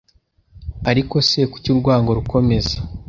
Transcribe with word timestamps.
Ariko 0.89 1.15
se 1.29 1.39
kuki 1.51 1.67
urwango 1.73 2.09
rukomeza 2.17 2.75